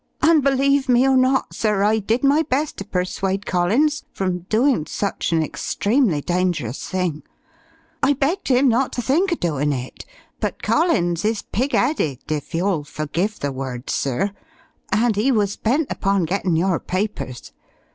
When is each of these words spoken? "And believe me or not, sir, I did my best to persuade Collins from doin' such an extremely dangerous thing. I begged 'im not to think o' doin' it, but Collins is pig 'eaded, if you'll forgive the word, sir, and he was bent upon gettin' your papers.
"And 0.23 0.43
believe 0.43 0.89
me 0.89 1.07
or 1.07 1.15
not, 1.15 1.53
sir, 1.53 1.83
I 1.83 1.99
did 1.99 2.23
my 2.23 2.41
best 2.41 2.75
to 2.77 2.83
persuade 2.85 3.45
Collins 3.45 4.03
from 4.11 4.47
doin' 4.49 4.87
such 4.87 5.31
an 5.31 5.43
extremely 5.43 6.21
dangerous 6.21 6.87
thing. 6.89 7.21
I 8.01 8.13
begged 8.13 8.49
'im 8.49 8.67
not 8.67 8.91
to 8.93 9.01
think 9.03 9.31
o' 9.31 9.35
doin' 9.35 9.71
it, 9.71 10.03
but 10.39 10.63
Collins 10.63 11.23
is 11.23 11.43
pig 11.43 11.75
'eaded, 11.75 12.31
if 12.31 12.55
you'll 12.55 12.83
forgive 12.83 13.41
the 13.41 13.51
word, 13.51 13.91
sir, 13.91 14.31
and 14.91 15.15
he 15.15 15.31
was 15.31 15.55
bent 15.55 15.91
upon 15.91 16.25
gettin' 16.25 16.55
your 16.55 16.79
papers. 16.79 17.51